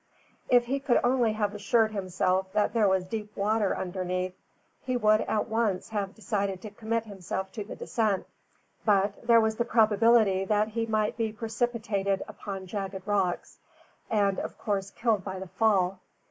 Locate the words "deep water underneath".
3.05-4.33